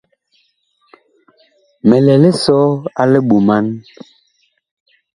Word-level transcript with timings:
Mi 1.87 1.97
lɛ 2.05 2.13
lisɔ 2.23 2.57
a 3.01 3.03
liɓoman. 3.11 3.65